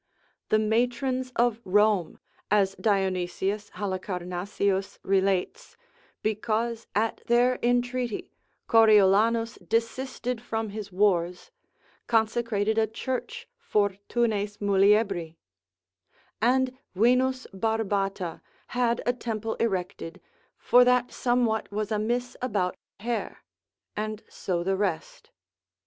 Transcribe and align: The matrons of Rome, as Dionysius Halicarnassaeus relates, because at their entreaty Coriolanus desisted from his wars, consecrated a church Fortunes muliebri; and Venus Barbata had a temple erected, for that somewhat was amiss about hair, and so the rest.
The 0.49 0.57
matrons 0.57 1.31
of 1.35 1.61
Rome, 1.63 2.17
as 2.49 2.73
Dionysius 2.81 3.69
Halicarnassaeus 3.75 4.97
relates, 5.03 5.77
because 6.23 6.87
at 6.95 7.21
their 7.27 7.59
entreaty 7.61 8.31
Coriolanus 8.65 9.57
desisted 9.59 10.41
from 10.41 10.69
his 10.69 10.91
wars, 10.91 11.51
consecrated 12.07 12.79
a 12.79 12.87
church 12.87 13.47
Fortunes 13.59 14.57
muliebri; 14.57 15.35
and 16.41 16.75
Venus 16.95 17.45
Barbata 17.53 18.41
had 18.69 19.03
a 19.05 19.13
temple 19.13 19.53
erected, 19.59 20.19
for 20.57 20.83
that 20.83 21.11
somewhat 21.11 21.71
was 21.71 21.91
amiss 21.91 22.35
about 22.41 22.75
hair, 23.01 23.43
and 23.95 24.23
so 24.27 24.63
the 24.63 24.75
rest. 24.75 25.29